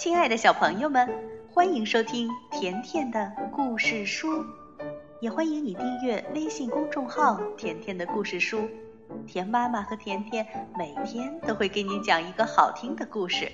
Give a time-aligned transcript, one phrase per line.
[0.00, 1.06] 亲爱的小朋友们，
[1.52, 4.46] 欢迎收听甜甜的故事书，
[5.20, 8.66] 也欢迎你订阅微信公众号“甜甜的故事书”。
[9.28, 13.52] 甜妈妈和甜甜每天都会给你讲一个好听的故事。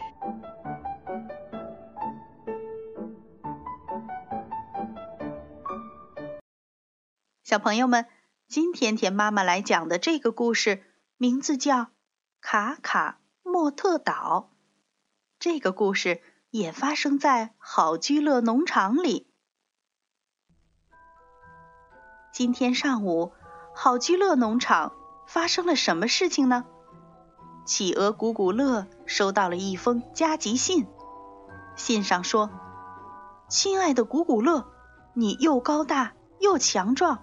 [7.43, 8.07] 小朋友们，
[8.47, 10.85] 今天甜妈妈来讲的这个故事
[11.17, 11.77] 名字叫
[12.41, 14.51] 《卡卡莫特岛》。
[15.41, 16.23] 这个故事。
[16.57, 19.31] 也发生在好居乐农场里。
[22.33, 23.33] 今天上午，
[23.75, 24.95] 好居乐农场
[25.27, 26.65] 发生了什么事情呢？
[27.67, 30.87] 企鹅古古乐收到了一封加急信，
[31.77, 32.49] 信上说
[33.49, 34.67] ：“亲爱的古古乐，
[35.13, 37.19] 你又高大又强壮，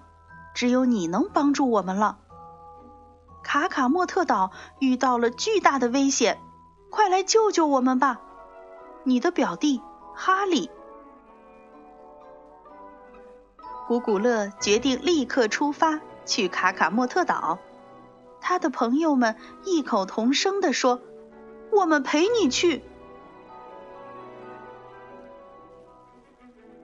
[0.54, 2.20] 只有你能帮助我们了。
[3.42, 6.40] 卡卡莫特岛遇到了巨大的危险，
[6.92, 8.22] 快来救救我们吧！”
[9.06, 9.82] 你的表弟
[10.16, 10.72] 哈利，
[13.86, 17.59] 古古乐决定立刻出发去卡卡莫特岛。
[18.40, 21.02] 他的朋友们异口同声地说
[21.72, 22.81] ：“我们陪你去。”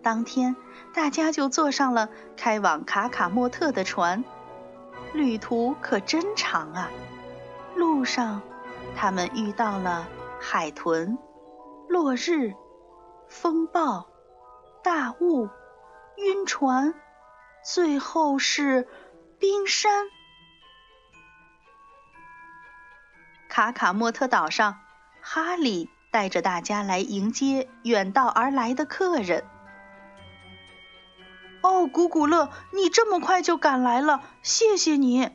[0.04, 0.58] 当天，
[0.94, 4.24] 大家就坐上了开往卡卡莫特的船。
[5.14, 6.90] 旅途可真长啊！
[7.76, 8.42] 路上，
[8.96, 10.08] 他们遇到了
[10.40, 11.18] 海豚。
[11.90, 12.54] 落日、
[13.28, 14.08] 风暴、
[14.84, 15.50] 大雾、
[16.18, 16.94] 晕船，
[17.66, 18.88] 最后是
[19.40, 20.06] 冰山。
[23.50, 24.80] 卡卡莫特岛上，
[25.20, 29.44] 哈利带着大家来迎接远道而来的客人。
[31.62, 35.32] 哦，古古乐，你这么快就赶来了，谢谢你！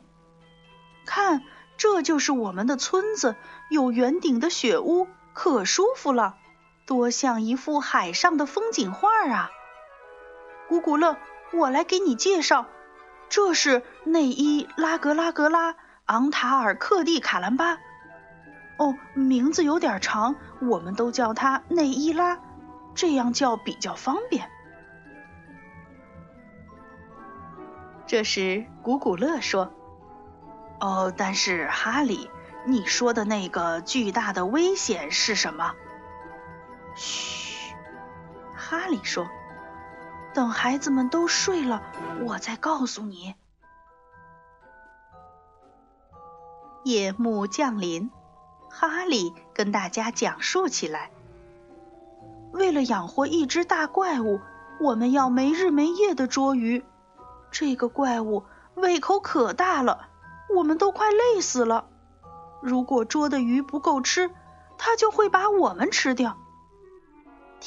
[1.05, 1.43] 看，
[1.75, 3.35] 这就是我们的村子，
[3.69, 6.37] 有圆顶的雪屋，可舒服了。
[6.85, 9.49] 多像一幅海上的风景画啊！
[10.69, 11.17] 古古乐，
[11.51, 12.67] 我来给你介绍，
[13.27, 15.75] 这是内伊拉格拉格拉
[16.05, 17.79] 昂塔尔克蒂卡兰巴。
[18.77, 22.39] 哦，名字有点长，我们都叫他内伊拉，
[22.93, 24.49] 这样叫比较方便。
[28.05, 29.73] 这时，古古乐说
[30.79, 32.29] ：“哦，但是哈利，
[32.67, 35.73] 你说的那个巨大的危险是什么？”
[36.95, 37.75] 嘘，
[38.55, 39.27] 哈利说
[40.33, 41.83] ：“等孩子们都睡了，
[42.25, 43.35] 我再告诉你。”
[46.85, 48.11] 夜幕降临，
[48.69, 51.11] 哈利跟大家讲述起来
[52.53, 54.39] ：“为了养活一只大怪物，
[54.79, 56.85] 我们要没日没夜的捉鱼。
[57.51, 58.45] 这个怪物
[58.75, 60.07] 胃口可大了，
[60.55, 61.87] 我们都快累死了。
[62.61, 64.31] 如果捉的鱼不够吃，
[64.77, 66.37] 它就会把我们吃掉。”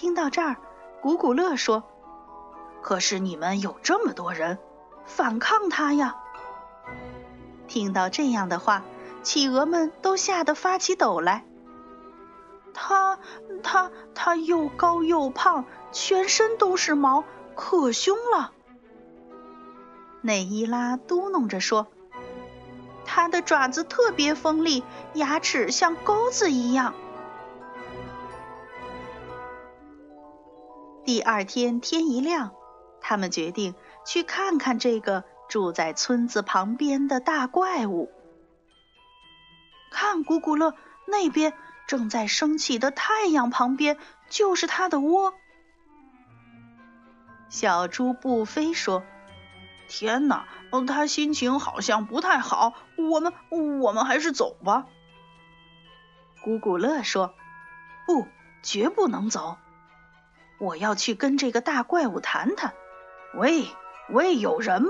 [0.01, 0.55] 听到这儿，
[1.03, 1.83] 古古乐说
[2.83, 4.61] ：“可是你们有这么多人，
[5.05, 6.15] 反抗他呀！”
[7.67, 8.85] 听到这样的话，
[9.25, 11.45] 企鹅们都吓得发起抖来。
[12.73, 13.19] 他
[13.65, 17.25] 他他又高又胖，全身都是毛，
[17.57, 18.53] 可凶了。
[20.21, 21.89] 内伊拉嘟哝着说
[23.05, 24.85] ：“他的爪子特别锋利，
[25.15, 26.95] 牙齿像钩子一样。”
[31.09, 32.53] 第二天天一亮，
[33.01, 33.75] 他们决定
[34.05, 38.13] 去看看这个住在村子旁边的大怪物。
[39.91, 40.75] 看，古古乐
[41.07, 41.55] 那边
[41.87, 43.97] 正在升起的太阳旁边，
[44.29, 45.33] 就是他的窝。
[47.49, 49.03] 小猪布飞说
[49.89, 50.47] ：“天哪，
[50.87, 53.33] 他心情好像不太好，我们
[53.81, 54.85] 我们还是走吧。”
[56.45, 57.35] 古古乐说
[58.07, 58.27] ：“不，
[58.63, 59.57] 绝不能走。”
[60.59, 62.75] 我要去跟这个大怪物谈谈。
[63.35, 63.69] 喂
[64.11, 64.89] 喂，有人吗？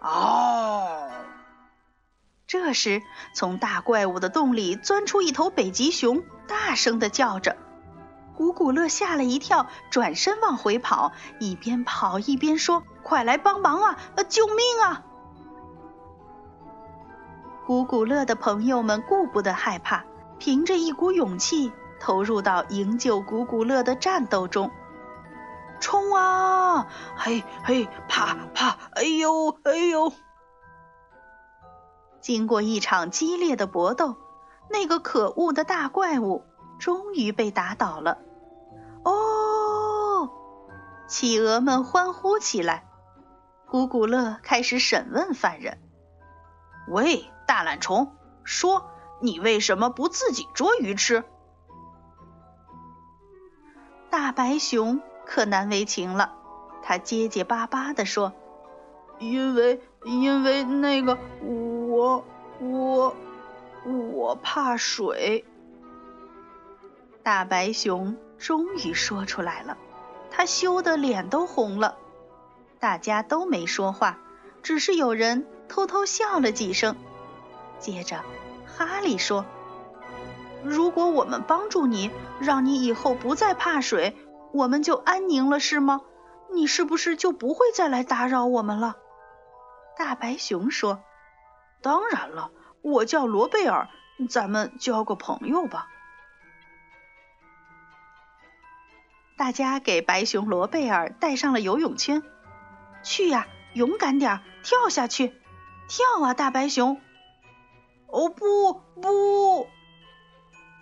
[0.00, 1.10] 哦！
[2.46, 3.02] 这时，
[3.34, 7.56] 从大怪物的洞里钻出一头北极熊，大声的叫着。
[8.34, 13.98] 古古乐吓了一跳，转身往回跑，一边跑一边说：“快来帮忙啊！
[14.28, 15.04] 救命啊！”
[17.66, 20.04] 古古乐的朋友们顾不得害怕，
[20.38, 21.72] 凭着一股勇气。
[22.02, 24.72] 投入到营救古古乐的战斗中，
[25.80, 26.88] 冲啊！
[27.16, 30.12] 嘿嘿，啪啪，哎呦哎呦！
[32.20, 34.16] 经过一场激烈的搏斗，
[34.68, 36.44] 那个可恶的大怪物
[36.80, 38.18] 终于被打倒了。
[39.04, 40.28] 哦！
[41.06, 42.88] 企鹅们欢呼起来。
[43.68, 45.78] 古古乐开始审问犯人
[46.90, 48.90] ：“喂，大懒虫，说
[49.20, 51.22] 你为什么不自己捉鱼吃？
[54.12, 56.34] 大白熊可难为情了，
[56.82, 58.34] 他结结巴巴地说
[59.18, 62.22] ：“因为，因为那个，我，
[62.60, 63.16] 我，
[63.86, 65.46] 我怕水。”
[67.24, 69.78] 大白熊终于说出来了，
[70.30, 71.96] 他羞得脸都红了。
[72.78, 74.18] 大家都没说话，
[74.62, 76.96] 只是有人偷偷笑了几声。
[77.78, 78.20] 接着，
[78.66, 79.46] 哈利说
[80.64, 82.10] ：“如果我们帮助你，
[82.40, 84.16] 让你以后不再怕水，
[84.52, 86.00] 我们就安宁了，是吗？
[86.54, 88.96] 你是不是就不会再来打扰我们了？”
[89.98, 91.02] 大白熊说
[91.82, 92.50] ：“当然了，
[92.82, 93.88] 我叫罗贝尔，
[94.28, 95.88] 咱们交个朋友吧。”
[99.36, 102.22] 大家给白熊罗贝尔戴上了游泳圈。
[103.02, 105.34] 去呀，勇敢点儿，跳下去！
[105.88, 107.00] 跳啊，大白熊！
[108.06, 109.66] 哦不不！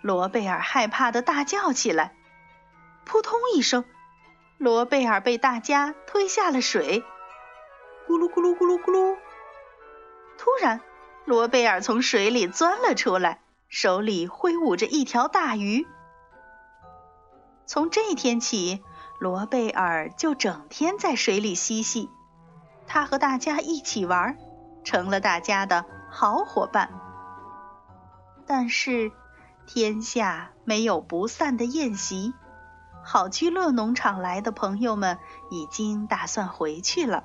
[0.01, 2.13] 罗贝尔害怕的大叫起来。
[3.05, 3.85] 扑通一声，
[4.57, 7.03] 罗贝尔被大家推下了水。
[8.07, 9.17] 咕噜咕噜咕噜咕噜！
[10.37, 10.81] 突然，
[11.25, 15.87] 罗贝尔从水里钻了出来，手里挥舞着一条大鱼。
[17.65, 18.83] 从这天起。
[19.19, 22.09] 罗贝尔就整天在水里嬉戏，
[22.87, 24.35] 他和大家一起玩，
[24.83, 26.89] 成了大家的好伙伴。
[28.47, 29.11] 但是，
[29.73, 32.33] 天下没有不散的宴席，
[33.05, 35.17] 好居乐农场来的朋友们
[35.49, 37.23] 已经打算回去了。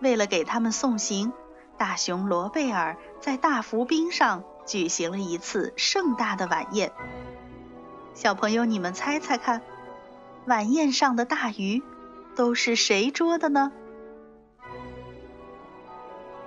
[0.00, 1.32] 为了给他们送行，
[1.76, 6.92] 大熊罗贝尔在大浮冰上举行了一次盛大的晚宴。
[8.14, 9.62] 小朋友，你们猜猜看？
[10.46, 11.82] 晚宴上的大鱼
[12.36, 13.72] 都是谁捉的呢？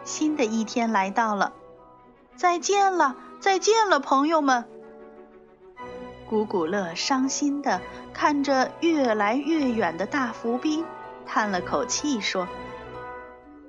[0.05, 1.51] 新的一天来到了，
[2.37, 4.65] 再见了，再见了，朋友们！
[6.27, 7.81] 古古乐伤心的
[8.13, 10.85] 看着越来越远的大浮冰，
[11.25, 12.47] 叹了口气说：“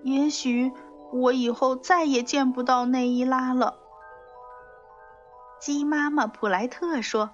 [0.02, 0.72] 也许
[1.12, 3.76] 我以后再也见不到内伊拉了。”
[5.60, 7.30] 鸡妈妈普莱特说。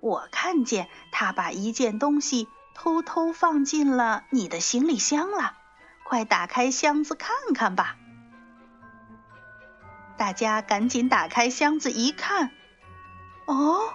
[0.00, 5.54] 我看见他把一件东西偷偷放进了你的行李箱了，
[6.04, 7.97] 快打开箱子看看吧！
[10.18, 12.50] 大家赶紧打开箱子一看，
[13.46, 13.94] 哦，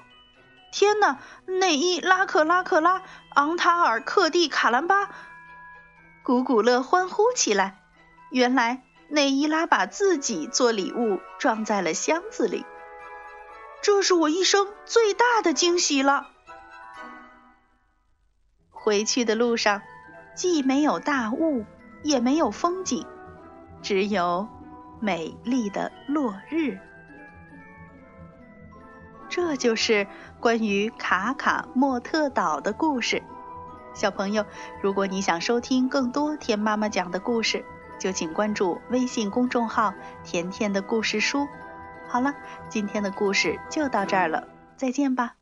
[0.72, 1.20] 天哪！
[1.46, 3.04] 内伊拉克拉克拉
[3.36, 5.10] 昂塔尔克蒂卡兰巴，
[6.24, 7.80] 古古乐欢呼起来。
[8.32, 12.66] 原来内伊拉把自己做礼物装在了箱子里。
[13.84, 16.30] 这是我一生最大的惊喜了。
[18.72, 19.82] 回去的路上，
[20.36, 21.66] 既没有大雾，
[22.02, 23.06] 也没有风景，
[23.82, 24.48] 只有
[25.04, 26.80] 美丽的落日。
[29.28, 30.08] 这就是
[30.40, 33.22] 关于卡卡莫特岛的故事。
[33.94, 34.46] 小朋友，
[34.82, 37.66] 如果你想收听更多甜妈妈讲的故事，
[38.00, 41.50] 就请关注微信公众号“甜甜的故事书”。
[42.08, 42.34] 好了，
[42.70, 44.48] 今天的故事就到这儿了，
[44.78, 45.36] 再见吧。